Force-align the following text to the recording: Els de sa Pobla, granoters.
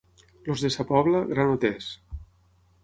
Els 0.53 0.63
de 0.67 0.71
sa 0.75 0.85
Pobla, 0.93 1.21
granoters. 1.35 1.93